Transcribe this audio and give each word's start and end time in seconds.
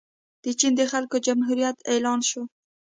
د 0.43 0.45
چین 0.59 0.73
د 0.77 0.81
خلکو 0.91 1.15
جمهوریت 1.27 1.77
اعلان 1.91 2.19
شو. 2.29 2.43